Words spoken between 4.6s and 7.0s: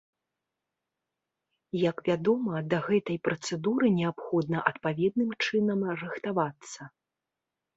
адпаведным чынам рыхтавацца.